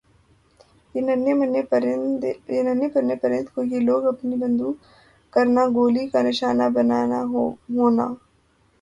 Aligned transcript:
یِہ 0.93 1.01
ننھے 1.07 1.33
مننھے 1.39 1.61
پرند 3.23 3.45
کو 3.53 3.59
یِہ 3.71 3.79
لوگ 3.87 4.01
اپنی 4.13 4.35
بندوق 4.41 4.75
کرنا 5.33 5.63
گولی 5.75 6.03
کا 6.11 6.19
نشانہ 6.27 6.65
بننا 6.75 7.19
ہونا 7.31 8.05